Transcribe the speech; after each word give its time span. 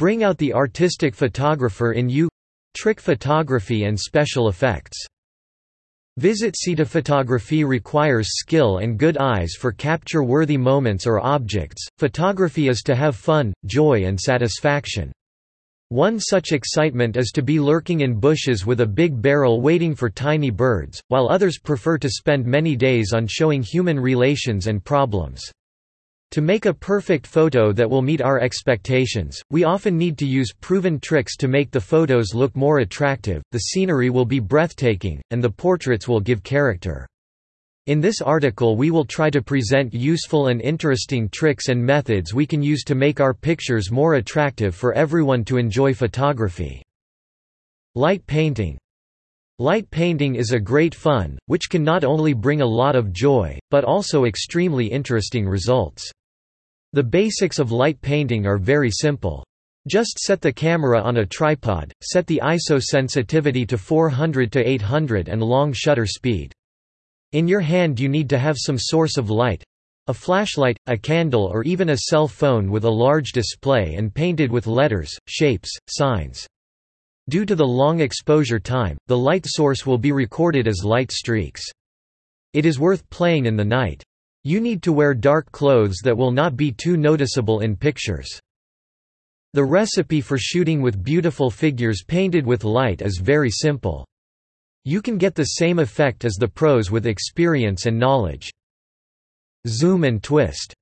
Bring 0.00 0.24
out 0.24 0.38
the 0.38 0.54
artistic 0.54 1.14
photographer 1.14 1.92
in 1.92 2.08
you 2.08 2.30
trick 2.74 2.98
photography 2.98 3.84
and 3.84 4.00
special 4.00 4.48
effects. 4.48 4.96
Visit 6.16 6.54
Sita 6.56 6.86
photography 6.86 7.64
requires 7.64 8.38
skill 8.38 8.78
and 8.78 8.96
good 8.96 9.18
eyes 9.18 9.52
for 9.60 9.72
capture-worthy 9.72 10.56
moments 10.56 11.06
or 11.06 11.20
objects. 11.20 11.86
Photography 11.98 12.68
is 12.68 12.80
to 12.80 12.96
have 12.96 13.14
fun, 13.14 13.52
joy 13.66 14.06
and 14.06 14.18
satisfaction. 14.18 15.12
One 15.90 16.18
such 16.18 16.52
excitement 16.52 17.18
is 17.18 17.30
to 17.32 17.42
be 17.42 17.60
lurking 17.60 18.00
in 18.00 18.18
bushes 18.18 18.64
with 18.64 18.80
a 18.80 18.86
big 18.86 19.20
barrel 19.20 19.60
waiting 19.60 19.94
for 19.94 20.08
tiny 20.08 20.48
birds, 20.48 20.98
while 21.08 21.28
others 21.28 21.58
prefer 21.58 21.98
to 21.98 22.08
spend 22.08 22.46
many 22.46 22.74
days 22.74 23.12
on 23.12 23.26
showing 23.26 23.62
human 23.62 24.00
relations 24.00 24.66
and 24.66 24.82
problems. 24.82 25.42
To 26.32 26.40
make 26.40 26.66
a 26.66 26.72
perfect 26.72 27.26
photo 27.26 27.72
that 27.72 27.90
will 27.90 28.02
meet 28.02 28.22
our 28.22 28.38
expectations, 28.38 29.42
we 29.50 29.64
often 29.64 29.98
need 29.98 30.16
to 30.18 30.26
use 30.26 30.52
proven 30.60 31.00
tricks 31.00 31.36
to 31.38 31.48
make 31.48 31.72
the 31.72 31.80
photos 31.80 32.34
look 32.34 32.54
more 32.54 32.78
attractive, 32.78 33.42
the 33.50 33.58
scenery 33.58 34.10
will 34.10 34.24
be 34.24 34.38
breathtaking, 34.38 35.20
and 35.32 35.42
the 35.42 35.50
portraits 35.50 36.06
will 36.06 36.20
give 36.20 36.44
character. 36.44 37.04
In 37.88 38.00
this 38.00 38.20
article 38.20 38.76
we 38.76 38.92
will 38.92 39.04
try 39.04 39.28
to 39.28 39.42
present 39.42 39.92
useful 39.92 40.46
and 40.46 40.60
interesting 40.60 41.28
tricks 41.30 41.68
and 41.68 41.84
methods 41.84 42.32
we 42.32 42.46
can 42.46 42.62
use 42.62 42.84
to 42.84 42.94
make 42.94 43.18
our 43.18 43.34
pictures 43.34 43.90
more 43.90 44.14
attractive 44.14 44.76
for 44.76 44.92
everyone 44.92 45.44
to 45.46 45.56
enjoy 45.56 45.92
photography. 45.92 46.80
Light 47.96 48.24
painting 48.28 48.78
Light 49.58 49.90
painting 49.90 50.36
is 50.36 50.52
a 50.52 50.60
great 50.60 50.94
fun, 50.94 51.38
which 51.46 51.68
can 51.68 51.82
not 51.82 52.04
only 52.04 52.34
bring 52.34 52.60
a 52.60 52.66
lot 52.66 52.94
of 52.94 53.12
joy, 53.12 53.58
but 53.70 53.84
also 53.84 54.24
extremely 54.26 54.86
interesting 54.86 55.46
results. 55.46 56.12
The 56.92 57.04
basics 57.04 57.58
of 57.58 57.70
light 57.70 58.00
painting 58.00 58.46
are 58.46 58.58
very 58.58 58.90
simple. 58.90 59.44
Just 59.88 60.18
set 60.18 60.40
the 60.40 60.52
camera 60.52 61.00
on 61.00 61.18
a 61.18 61.26
tripod, 61.26 61.92
set 62.02 62.26
the 62.26 62.40
ISO 62.42 62.82
sensitivity 62.82 63.64
to 63.66 63.78
400 63.78 64.50
to 64.52 64.68
800 64.68 65.28
and 65.28 65.40
long 65.40 65.72
shutter 65.72 66.04
speed. 66.04 66.52
In 67.32 67.46
your 67.46 67.60
hand 67.60 68.00
you 68.00 68.08
need 68.08 68.28
to 68.30 68.38
have 68.38 68.56
some 68.58 68.76
source 68.76 69.16
of 69.16 69.30
light, 69.30 69.62
a 70.08 70.12
flashlight, 70.12 70.76
a 70.88 70.98
candle 70.98 71.44
or 71.44 71.62
even 71.62 71.90
a 71.90 71.98
cell 72.08 72.26
phone 72.26 72.72
with 72.72 72.84
a 72.84 72.90
large 72.90 73.30
display 73.30 73.94
and 73.94 74.12
painted 74.12 74.50
with 74.50 74.66
letters, 74.66 75.16
shapes, 75.28 75.70
signs. 75.88 76.44
Due 77.28 77.46
to 77.46 77.54
the 77.54 77.64
long 77.64 78.00
exposure 78.00 78.58
time, 78.58 78.98
the 79.06 79.16
light 79.16 79.44
source 79.46 79.86
will 79.86 79.98
be 79.98 80.10
recorded 80.10 80.66
as 80.66 80.82
light 80.84 81.12
streaks. 81.12 81.62
It 82.52 82.66
is 82.66 82.80
worth 82.80 83.08
playing 83.10 83.46
in 83.46 83.56
the 83.56 83.64
night. 83.64 84.02
You 84.44 84.60
need 84.60 84.82
to 84.84 84.92
wear 84.92 85.12
dark 85.12 85.52
clothes 85.52 85.98
that 86.04 86.16
will 86.16 86.30
not 86.30 86.56
be 86.56 86.72
too 86.72 86.96
noticeable 86.96 87.60
in 87.60 87.76
pictures. 87.76 88.40
The 89.52 89.64
recipe 89.64 90.20
for 90.20 90.38
shooting 90.38 90.80
with 90.80 91.04
beautiful 91.04 91.50
figures 91.50 92.04
painted 92.06 92.46
with 92.46 92.64
light 92.64 93.02
is 93.02 93.20
very 93.22 93.50
simple. 93.50 94.06
You 94.84 95.02
can 95.02 95.18
get 95.18 95.34
the 95.34 95.44
same 95.44 95.78
effect 95.78 96.24
as 96.24 96.36
the 96.36 96.48
pros 96.48 96.90
with 96.90 97.06
experience 97.06 97.84
and 97.84 97.98
knowledge. 97.98 98.50
Zoom 99.66 100.04
and 100.04 100.22
twist. 100.22 100.72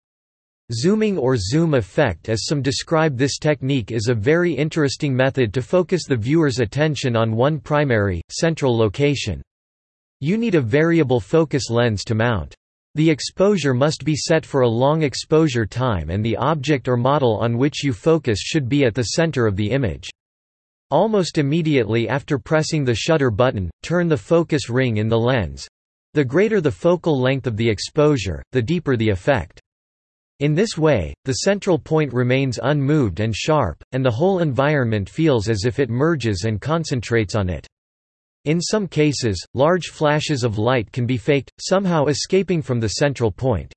Zooming 0.73 1.19
or 1.19 1.37
zoom 1.37 1.75
effect 1.75 2.29
as 2.29 2.45
some 2.45 2.63
describe 2.63 3.17
this 3.17 3.39
technique 3.39 3.91
is 3.91 4.09
a 4.09 4.15
very 4.15 4.53
interesting 4.53 5.17
method 5.17 5.53
to 5.55 5.63
focus 5.63 6.05
the 6.07 6.15
viewer's 6.15 6.61
attention 6.61 7.17
on 7.17 7.35
one 7.35 7.59
primary, 7.59 8.23
central 8.31 8.77
location. 8.77 9.43
You 10.21 10.37
need 10.37 10.55
a 10.55 10.61
variable 10.61 11.19
focus 11.21 11.71
lens 11.71 12.05
to 12.05 12.15
mount. 12.15 12.55
The 12.99 13.11
exposure 13.11 13.75
must 13.75 14.05
be 14.05 14.17
set 14.17 14.45
for 14.45 14.63
a 14.63 14.69
long 14.69 15.05
exposure 15.05 15.65
time 15.65 16.11
and 16.11 16.25
the 16.25 16.37
object 16.37 16.89
or 16.89 16.97
model 16.97 17.37
on 17.37 17.57
which 17.57 17.85
you 17.85 17.93
focus 17.93 18.41
should 18.41 18.69
be 18.69 18.85
at 18.85 18.93
the 18.97 19.11
center 19.15 19.47
of 19.47 19.55
the 19.55 19.71
image. 19.71 20.11
Almost 20.91 21.39
immediately 21.39 22.09
after 22.09 22.41
pressing 22.41 22.85
the 22.85 22.97
shutter 22.97 23.31
button, 23.31 23.71
turn 23.85 24.09
the 24.09 24.17
focus 24.17 24.69
ring 24.69 24.97
in 24.97 25.09
the 25.09 25.17
lens. 25.17 25.69
The 26.15 26.25
greater 26.25 26.61
the 26.61 26.73
focal 26.73 27.21
length 27.21 27.47
of 27.47 27.57
the 27.57 27.71
exposure, 27.71 28.43
the 28.51 28.63
deeper 28.63 28.97
the 28.97 29.11
effect. 29.11 29.61
In 30.41 30.57
this 30.57 30.77
way, 30.77 31.15
the 31.25 31.35
central 31.35 31.79
point 31.79 32.13
remains 32.13 32.59
unmoved 32.61 33.21
and 33.21 33.33
sharp, 33.33 33.81
and 33.93 34.05
the 34.05 34.11
whole 34.11 34.41
environment 34.41 35.09
feels 35.09 35.49
as 35.49 35.65
if 35.65 35.79
it 35.79 35.89
merges 35.89 36.47
and 36.49 36.61
concentrates 36.61 37.37
on 37.37 37.49
it. 37.49 37.65
In 38.49 38.63
some 38.63 38.89
cases, 38.89 39.47
large 39.53 39.89
flashes 39.89 40.43
of 40.43 40.57
light 40.57 40.91
can 40.91 41.05
be 41.05 41.19
faked, 41.19 41.53
somehow 41.61 42.07
escaping 42.07 42.63
from 42.63 42.81
the 42.81 42.89
central 42.89 43.31
point. 43.31 43.75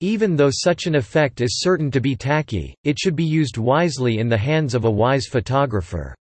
Even 0.00 0.36
though 0.36 0.50
such 0.52 0.84
an 0.84 0.96
effect 0.96 1.40
is 1.40 1.62
certain 1.62 1.90
to 1.92 2.00
be 2.02 2.14
tacky, 2.14 2.74
it 2.84 2.98
should 2.98 3.16
be 3.16 3.24
used 3.24 3.56
wisely 3.56 4.18
in 4.18 4.28
the 4.28 4.36
hands 4.36 4.74
of 4.74 4.84
a 4.84 4.90
wise 4.90 5.24
photographer. 5.24 6.14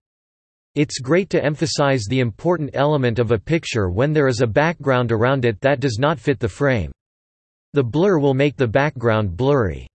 It's 0.76 1.00
great 1.00 1.28
to 1.30 1.44
emphasize 1.44 2.04
the 2.04 2.20
important 2.20 2.70
element 2.74 3.18
of 3.18 3.32
a 3.32 3.38
picture 3.40 3.90
when 3.90 4.12
there 4.12 4.28
is 4.28 4.40
a 4.40 4.46
background 4.46 5.10
around 5.10 5.44
it 5.44 5.60
that 5.62 5.80
does 5.80 5.98
not 5.98 6.20
fit 6.20 6.38
the 6.38 6.48
frame. 6.48 6.92
The 7.72 7.82
blur 7.82 8.18
will 8.18 8.34
make 8.34 8.56
the 8.56 8.68
background 8.68 9.36
blurry. 9.36 9.88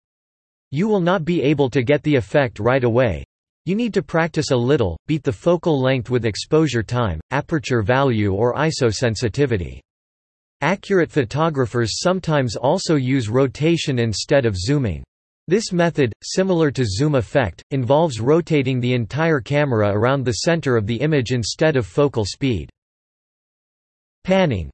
You 0.71 0.89
will 0.89 0.99
not 0.99 1.23
be 1.23 1.41
able 1.43 1.69
to 1.69 1.81
get 1.81 2.03
the 2.03 2.17
effect 2.17 2.59
right 2.59 2.83
away, 2.83 3.23
you 3.65 3.75
need 3.75 3.93
to 3.93 4.01
practice 4.01 4.51
a 4.51 4.55
little, 4.55 4.97
beat 5.07 5.23
the 5.23 5.31
focal 5.31 5.81
length 5.81 6.09
with 6.09 6.25
exposure 6.25 6.83
time, 6.83 7.19
aperture 7.31 7.81
value 7.81 8.33
or 8.33 8.55
ISO 8.55 8.93
sensitivity. 8.93 9.81
Accurate 10.61 11.11
photographers 11.11 11.99
sometimes 12.01 12.55
also 12.55 12.95
use 12.95 13.29
rotation 13.29 13.99
instead 13.99 14.45
of 14.45 14.57
zooming. 14.57 15.03
This 15.47 15.71
method, 15.71 16.13
similar 16.21 16.69
to 16.71 16.85
zoom 16.85 17.15
effect, 17.15 17.63
involves 17.71 18.19
rotating 18.19 18.79
the 18.79 18.93
entire 18.93 19.39
camera 19.39 19.91
around 19.91 20.23
the 20.23 20.43
center 20.43 20.77
of 20.77 20.85
the 20.85 20.97
image 20.97 21.31
instead 21.31 21.75
of 21.75 21.87
focal 21.87 22.25
speed. 22.25 22.69
Panning 24.23 24.69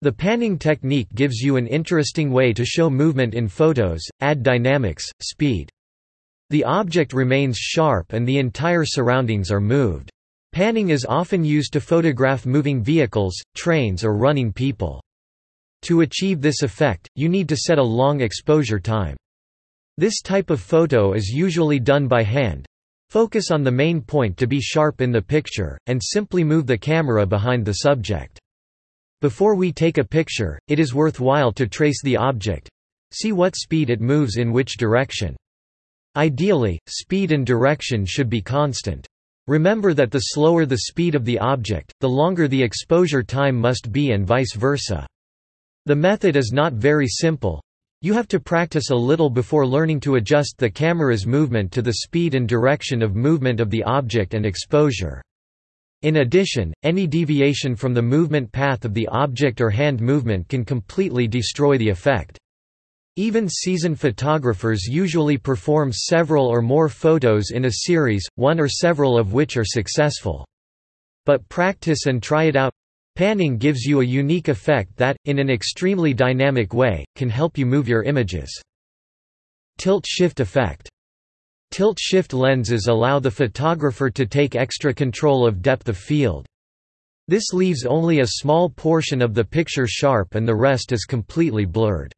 The 0.00 0.12
panning 0.12 0.58
technique 0.58 1.12
gives 1.14 1.40
you 1.40 1.56
an 1.56 1.66
interesting 1.66 2.30
way 2.30 2.52
to 2.52 2.64
show 2.64 2.88
movement 2.88 3.34
in 3.34 3.48
photos, 3.48 4.00
add 4.20 4.42
dynamics, 4.42 5.04
speed. 5.20 5.68
The 6.50 6.64
object 6.64 7.12
remains 7.12 7.56
sharp 7.56 8.12
and 8.12 8.26
the 8.26 8.38
entire 8.38 8.84
surroundings 8.84 9.50
are 9.50 9.60
moved. 9.60 10.10
Panning 10.52 10.90
is 10.90 11.06
often 11.08 11.44
used 11.44 11.72
to 11.72 11.80
photograph 11.80 12.44
moving 12.44 12.82
vehicles, 12.82 13.40
trains 13.54 14.04
or 14.04 14.16
running 14.16 14.52
people. 14.52 15.00
To 15.82 16.00
achieve 16.00 16.40
this 16.40 16.62
effect, 16.62 17.08
you 17.14 17.28
need 17.28 17.48
to 17.48 17.56
set 17.56 17.78
a 17.78 17.82
long 17.82 18.20
exposure 18.20 18.80
time. 18.80 19.16
This 19.96 20.22
type 20.22 20.50
of 20.50 20.60
photo 20.60 21.12
is 21.12 21.28
usually 21.28 21.78
done 21.78 22.08
by 22.08 22.24
hand. 22.24 22.66
Focus 23.10 23.52
on 23.52 23.62
the 23.62 23.70
main 23.70 24.00
point 24.00 24.36
to 24.38 24.48
be 24.48 24.60
sharp 24.60 25.00
in 25.00 25.12
the 25.12 25.22
picture, 25.22 25.78
and 25.86 26.00
simply 26.02 26.42
move 26.42 26.66
the 26.66 26.78
camera 26.78 27.26
behind 27.26 27.64
the 27.64 27.74
subject. 27.74 28.40
Before 29.20 29.54
we 29.54 29.72
take 29.72 29.98
a 29.98 30.04
picture, 30.04 30.58
it 30.66 30.80
is 30.80 30.94
worthwhile 30.94 31.52
to 31.52 31.68
trace 31.68 32.02
the 32.02 32.16
object. 32.16 32.68
See 33.12 33.32
what 33.32 33.56
speed 33.56 33.88
it 33.90 34.00
moves 34.00 34.36
in 34.36 34.52
which 34.52 34.76
direction. 34.76 35.36
Ideally, 36.16 36.80
speed 36.88 37.30
and 37.30 37.46
direction 37.46 38.04
should 38.04 38.28
be 38.28 38.42
constant. 38.42 39.06
Remember 39.46 39.94
that 39.94 40.10
the 40.10 40.18
slower 40.18 40.66
the 40.66 40.78
speed 40.88 41.14
of 41.14 41.24
the 41.24 41.38
object, 41.38 41.92
the 42.00 42.08
longer 42.08 42.48
the 42.48 42.62
exposure 42.62 43.22
time 43.22 43.56
must 43.56 43.92
be 43.92 44.10
and 44.10 44.26
vice 44.26 44.54
versa. 44.56 45.06
The 45.86 45.94
method 45.94 46.36
is 46.36 46.52
not 46.52 46.72
very 46.72 47.06
simple. 47.06 47.62
You 48.02 48.12
have 48.14 48.28
to 48.28 48.40
practice 48.40 48.90
a 48.90 48.96
little 48.96 49.30
before 49.30 49.66
learning 49.66 50.00
to 50.00 50.16
adjust 50.16 50.56
the 50.58 50.70
camera's 50.70 51.26
movement 51.26 51.70
to 51.72 51.82
the 51.82 51.94
speed 51.94 52.34
and 52.34 52.48
direction 52.48 53.02
of 53.02 53.14
movement 53.14 53.60
of 53.60 53.70
the 53.70 53.82
object 53.84 54.34
and 54.34 54.44
exposure. 54.44 55.22
In 56.02 56.16
addition, 56.16 56.72
any 56.82 57.06
deviation 57.06 57.76
from 57.76 57.94
the 57.94 58.02
movement 58.02 58.50
path 58.50 58.84
of 58.84 58.94
the 58.94 59.06
object 59.08 59.60
or 59.60 59.70
hand 59.70 60.00
movement 60.00 60.48
can 60.48 60.64
completely 60.64 61.28
destroy 61.28 61.76
the 61.76 61.88
effect. 61.88 62.38
Even 63.16 63.48
seasoned 63.48 63.98
photographers 63.98 64.86
usually 64.86 65.36
perform 65.36 65.92
several 65.92 66.46
or 66.46 66.62
more 66.62 66.88
photos 66.88 67.50
in 67.50 67.64
a 67.64 67.72
series, 67.72 68.26
one 68.36 68.60
or 68.60 68.68
several 68.68 69.18
of 69.18 69.32
which 69.32 69.56
are 69.56 69.64
successful. 69.64 70.46
But 71.26 71.48
practice 71.48 72.06
and 72.06 72.22
try 72.22 72.44
it 72.44 72.56
out. 72.56 72.72
Panning 73.16 73.58
gives 73.58 73.84
you 73.84 74.00
a 74.00 74.04
unique 74.04 74.48
effect 74.48 74.96
that, 74.96 75.16
in 75.24 75.38
an 75.38 75.50
extremely 75.50 76.14
dynamic 76.14 76.72
way, 76.72 77.04
can 77.16 77.28
help 77.28 77.58
you 77.58 77.66
move 77.66 77.88
your 77.88 78.04
images. 78.04 78.62
Tilt-shift 79.78 80.40
effect 80.40 80.88
Tilt-shift 81.72 82.32
lenses 82.32 82.86
allow 82.86 83.18
the 83.18 83.30
photographer 83.30 84.08
to 84.10 84.26
take 84.26 84.54
extra 84.54 84.94
control 84.94 85.46
of 85.46 85.62
depth 85.62 85.88
of 85.88 85.98
field. 85.98 86.46
This 87.28 87.52
leaves 87.52 87.84
only 87.84 88.20
a 88.20 88.26
small 88.26 88.70
portion 88.70 89.20
of 89.20 89.34
the 89.34 89.44
picture 89.44 89.86
sharp 89.86 90.36
and 90.36 90.46
the 90.46 90.56
rest 90.56 90.92
is 90.92 91.04
completely 91.04 91.64
blurred. 91.64 92.12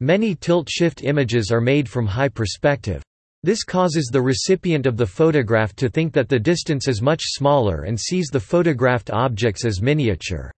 Many 0.00 0.36
tilt-shift 0.36 1.02
images 1.02 1.50
are 1.50 1.60
made 1.60 1.88
from 1.88 2.06
high 2.06 2.28
perspective. 2.28 3.02
This 3.42 3.64
causes 3.64 4.10
the 4.12 4.22
recipient 4.22 4.86
of 4.86 4.96
the 4.96 5.06
photograph 5.06 5.74
to 5.74 5.88
think 5.88 6.12
that 6.12 6.28
the 6.28 6.38
distance 6.38 6.86
is 6.86 7.02
much 7.02 7.20
smaller 7.24 7.82
and 7.82 7.98
sees 7.98 8.28
the 8.28 8.38
photographed 8.38 9.10
objects 9.10 9.64
as 9.64 9.82
miniature. 9.82 10.52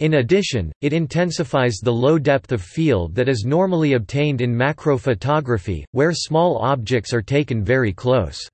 In 0.00 0.14
addition, 0.14 0.72
it 0.80 0.92
intensifies 0.92 1.76
the 1.76 1.92
low 1.92 2.18
depth 2.18 2.50
of 2.50 2.60
field 2.60 3.14
that 3.14 3.28
is 3.28 3.44
normally 3.46 3.92
obtained 3.92 4.40
in 4.40 4.56
macro 4.56 4.98
photography, 4.98 5.84
where 5.92 6.12
small 6.12 6.58
objects 6.58 7.14
are 7.14 7.22
taken 7.22 7.62
very 7.62 7.92
close. 7.92 8.48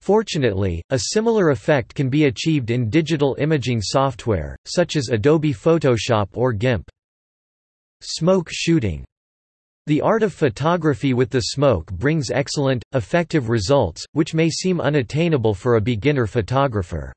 Fortunately, 0.00 0.82
a 0.90 0.98
similar 1.12 1.50
effect 1.50 1.94
can 1.94 2.08
be 2.08 2.24
achieved 2.24 2.72
in 2.72 2.90
digital 2.90 3.36
imaging 3.38 3.82
software, 3.82 4.56
such 4.66 4.96
as 4.96 5.10
Adobe 5.10 5.54
Photoshop 5.54 6.26
or 6.32 6.52
GIMP. 6.52 6.88
Smoke 8.00 8.48
shooting 8.50 9.04
the 9.88 10.02
art 10.02 10.22
of 10.22 10.34
photography 10.34 11.14
with 11.14 11.30
the 11.30 11.40
smoke 11.40 11.90
brings 11.90 12.30
excellent, 12.30 12.84
effective 12.92 13.48
results, 13.48 14.04
which 14.12 14.34
may 14.34 14.50
seem 14.50 14.82
unattainable 14.82 15.54
for 15.54 15.76
a 15.76 15.80
beginner 15.80 16.26
photographer. 16.26 17.10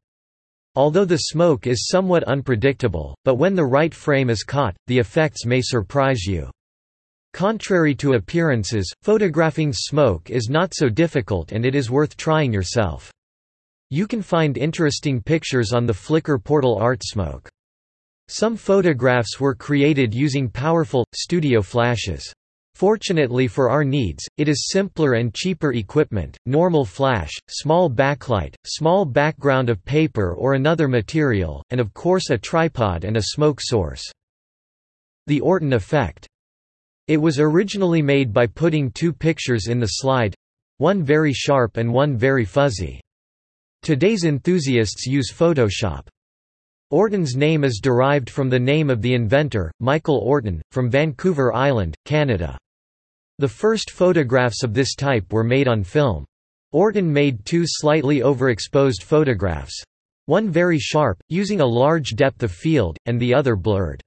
Although 0.76 1.04
the 1.04 1.18
smoke 1.18 1.68
is 1.68 1.90
somewhat 1.90 2.24
unpredictable, 2.24 3.14
but 3.26 3.36
when 3.36 3.56
the 3.56 3.66
right 3.66 3.94
frame 3.94 4.30
is 4.30 4.44
caught, 4.44 4.74
the 4.88 4.98
effects 4.98 5.46
may 5.46 5.62
surprise 5.62 6.24
you. 6.24 6.50
Contrary 7.34 7.94
to 7.96 8.14
appearances, 8.14 8.90
photographing 9.02 9.74
smoke 9.74 10.30
is 10.30 10.48
not 10.50 10.74
so 10.74 10.88
difficult 10.88 11.52
and 11.52 11.66
it 11.66 11.76
is 11.76 11.92
worth 11.92 12.16
trying 12.16 12.54
yourself. 12.54 13.12
You 13.90 14.08
can 14.08 14.22
find 14.22 14.58
interesting 14.58 15.22
pictures 15.22 15.74
on 15.74 15.86
the 15.86 15.94
Flickr 15.94 16.42
portal 16.42 16.80
ArtSmoke. 16.80 17.50
Some 18.30 18.56
photographs 18.56 19.42
were 19.42 19.56
created 19.56 20.14
using 20.14 20.48
powerful, 20.48 21.06
studio 21.14 21.62
flashes. 21.62 22.34
Fortunately 22.76 23.48
for 23.48 23.70
our 23.70 23.84
needs, 23.84 24.24
it 24.38 24.48
is 24.48 24.70
simpler 24.72 25.14
and 25.14 25.34
cheaper 25.34 25.74
equipment, 25.74 26.38
normal 26.46 26.86
flash, 26.86 27.32
small 27.50 27.90
backlight, 27.90 28.56
small 28.66 29.06
background 29.06 29.70
of 29.70 29.86
paper 29.86 30.34
or 30.34 30.54
another 30.54 30.88
material, 30.88 31.64
and 31.70 31.80
of 31.80 31.94
course 31.94 32.30
a 32.30 32.38
tripod 32.38 33.04
and 33.04 33.18
a 33.18 33.24
smoke 33.24 33.60
source. 33.62 34.04
The 35.28 35.42
Orton 35.42 35.74
effect. 35.74 36.28
It 37.08 37.18
was 37.18 37.40
originally 37.40 38.02
made 38.02 38.34
by 38.34 38.48
putting 38.48 38.92
two 38.92 39.14
pictures 39.14 39.68
in 39.68 39.80
the 39.80 39.88
slide—one 39.88 41.04
very 41.04 41.34
sharp 41.34 41.78
and 41.78 41.94
one 41.94 42.18
very 42.18 42.46
fuzzy. 42.46 43.02
Today's 43.84 44.24
enthusiasts 44.24 45.06
use 45.06 45.32
Photoshop. 45.32 46.08
Orton's 46.92 47.38
name 47.38 47.64
is 47.64 47.80
derived 47.82 48.30
from 48.30 48.50
the 48.50 48.60
name 48.60 48.90
of 48.90 49.02
the 49.02 49.14
inventor, 49.14 49.72
Michael 49.80 50.18
Orton, 50.18 50.62
from 50.72 50.90
Vancouver 50.90 51.54
Island, 51.54 51.96
Canada. 52.04 52.58
The 53.38 53.48
first 53.48 53.92
photographs 53.92 54.62
of 54.62 54.74
this 54.74 54.94
type 54.94 55.32
were 55.32 55.46
made 55.46 55.70
on 55.70 55.86
film. 55.86 56.26
Orton 56.74 57.12
made 57.12 57.46
two 57.46 57.64
slightly 57.66 58.20
overexposed 58.20 59.04
photographs. 59.04 59.82
One 60.26 60.50
very 60.50 60.80
sharp, 60.80 61.18
using 61.30 61.62
a 61.62 61.66
large 61.66 62.10
depth 62.18 62.44
of 62.44 62.52
field, 62.52 62.98
and 63.06 63.18
the 63.18 63.34
other 63.34 63.56
blurred. 63.56 64.02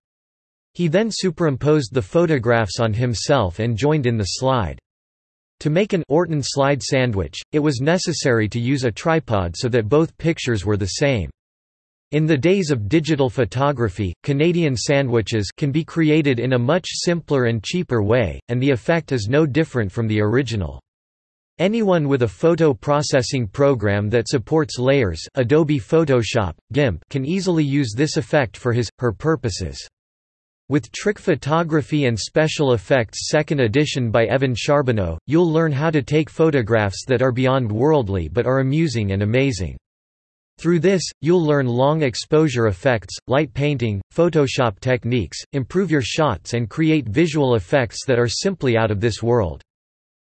He 0.74 0.86
then 0.86 1.08
superimposed 1.10 1.94
the 1.94 2.02
photographs 2.02 2.80
on 2.80 2.92
himself 2.92 3.60
and 3.60 3.78
joined 3.78 4.04
in 4.04 4.18
the 4.18 4.24
slide. 4.24 4.78
To 5.60 5.70
make 5.70 5.94
an 5.94 6.02
Orton 6.08 6.42
slide 6.42 6.82
sandwich, 6.82 7.40
it 7.50 7.60
was 7.60 7.80
necessary 7.80 8.46
to 8.50 8.60
use 8.60 8.84
a 8.84 8.92
tripod 8.92 9.56
so 9.56 9.70
that 9.70 9.88
both 9.88 10.18
pictures 10.18 10.66
were 10.66 10.76
the 10.76 10.86
same. 10.86 11.30
In 12.14 12.26
the 12.26 12.38
days 12.38 12.70
of 12.70 12.88
digital 12.88 13.28
photography, 13.28 14.14
Canadian 14.22 14.76
sandwiches 14.76 15.50
can 15.50 15.72
be 15.72 15.82
created 15.82 16.38
in 16.38 16.52
a 16.52 16.58
much 16.60 16.86
simpler 16.88 17.46
and 17.46 17.60
cheaper 17.60 18.04
way, 18.04 18.38
and 18.46 18.62
the 18.62 18.70
effect 18.70 19.10
is 19.10 19.26
no 19.28 19.46
different 19.46 19.90
from 19.90 20.06
the 20.06 20.20
original. 20.20 20.80
Anyone 21.58 22.06
with 22.06 22.22
a 22.22 22.28
photo 22.28 22.72
processing 22.72 23.48
program 23.48 24.08
that 24.10 24.28
supports 24.28 24.78
layers 24.78 25.26
Adobe 25.34 25.80
Photoshop, 25.80 26.54
GIMP 26.72 27.02
can 27.10 27.24
easily 27.24 27.64
use 27.64 27.94
this 27.96 28.16
effect 28.16 28.56
for 28.56 28.72
his, 28.72 28.88
her 29.00 29.10
purposes. 29.10 29.76
With 30.68 30.92
Trick 30.92 31.18
Photography 31.18 32.04
and 32.04 32.16
Special 32.16 32.74
Effects 32.74 33.28
2nd 33.34 33.64
edition 33.64 34.12
by 34.12 34.26
Evan 34.26 34.54
Sharboneau, 34.54 35.18
you'll 35.26 35.50
learn 35.50 35.72
how 35.72 35.90
to 35.90 36.00
take 36.00 36.30
photographs 36.30 37.04
that 37.08 37.22
are 37.22 37.32
beyond 37.32 37.72
worldly 37.72 38.28
but 38.28 38.46
are 38.46 38.60
amusing 38.60 39.10
and 39.10 39.24
amazing. 39.24 39.76
Through 40.58 40.80
this, 40.80 41.02
you'll 41.20 41.44
learn 41.44 41.66
long 41.66 42.02
exposure 42.02 42.68
effects, 42.68 43.14
light 43.26 43.52
painting, 43.52 44.00
Photoshop 44.14 44.80
techniques, 44.80 45.38
improve 45.52 45.90
your 45.90 46.02
shots 46.02 46.54
and 46.54 46.70
create 46.70 47.08
visual 47.08 47.54
effects 47.56 48.06
that 48.06 48.18
are 48.18 48.28
simply 48.28 48.76
out 48.76 48.90
of 48.90 49.00
this 49.00 49.22
world. 49.22 49.62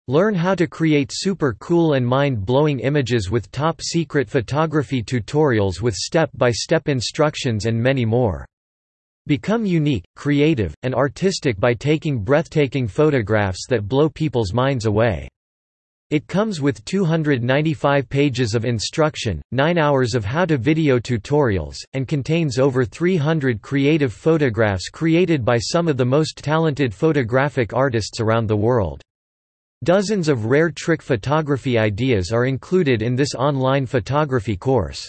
Learn 0.08 0.34
how 0.34 0.54
to 0.54 0.66
create 0.66 1.10
super 1.12 1.54
cool 1.60 1.94
and 1.94 2.06
mind-blowing 2.06 2.80
images 2.80 3.30
with 3.30 3.50
top-secret 3.52 4.28
photography 4.28 5.02
tutorials 5.02 5.80
with 5.80 5.94
step-by-step 5.94 6.84
-step 6.84 6.90
instructions 6.90 7.66
and 7.66 7.80
many 7.80 8.04
more. 8.04 8.44
Become 9.26 9.64
unique, 9.64 10.04
creative, 10.16 10.74
and 10.82 10.94
artistic 10.94 11.60
by 11.60 11.74
taking 11.74 12.24
breathtaking 12.24 12.88
photographs 12.88 13.66
that 13.68 13.86
blow 13.86 14.08
people's 14.08 14.52
minds 14.52 14.86
away. 14.86 15.28
It 16.12 16.28
comes 16.28 16.60
with 16.60 16.84
295 16.84 18.06
pages 18.06 18.54
of 18.54 18.66
instruction, 18.66 19.40
9 19.50 19.78
hours 19.78 20.14
of 20.14 20.26
how-to-video 20.26 20.98
tutorials, 20.98 21.78
and 21.94 22.06
contains 22.06 22.58
over 22.58 22.84
300 22.84 23.62
creative 23.62 24.12
photographs 24.12 24.90
created 24.90 25.42
by 25.42 25.56
some 25.56 25.88
of 25.88 25.96
the 25.96 26.04
most 26.04 26.36
talented 26.36 26.92
photographic 26.92 27.72
artists 27.72 28.20
around 28.20 28.46
the 28.46 28.54
world. 28.54 29.00
Dozens 29.84 30.28
of 30.28 30.44
rare 30.44 30.70
trick 30.70 31.00
photography 31.00 31.78
ideas 31.78 32.30
are 32.30 32.44
included 32.44 33.00
in 33.00 33.16
this 33.16 33.34
online 33.34 33.86
photography 33.86 34.54
course. 34.54 35.08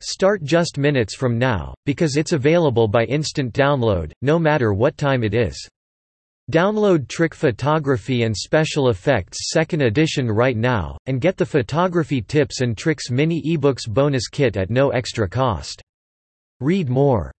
Start 0.00 0.42
just 0.42 0.78
minutes 0.78 1.14
from 1.14 1.38
now, 1.38 1.74
because 1.84 2.16
it's 2.16 2.32
available 2.32 2.88
by 2.88 3.04
instant 3.04 3.52
download, 3.52 4.10
no 4.22 4.38
matter 4.38 4.72
what 4.72 4.96
time 4.96 5.22
it 5.22 5.34
is. 5.34 5.68
Download 6.52 7.08
Trick 7.08 7.34
Photography 7.34 8.24
and 8.24 8.36
Special 8.36 8.90
Effects 8.90 9.50
2nd 9.56 9.86
edition 9.86 10.30
right 10.30 10.56
now, 10.56 10.98
and 11.06 11.18
get 11.18 11.38
the 11.38 11.46
Photography 11.46 12.20
Tips 12.20 12.60
and 12.60 12.76
Tricks 12.76 13.10
mini 13.10 13.42
ebooks 13.42 13.88
bonus 13.88 14.28
kit 14.28 14.58
at 14.58 14.68
no 14.68 14.90
extra 14.90 15.26
cost. 15.26 15.80
Read 16.60 16.90
more 16.90 17.32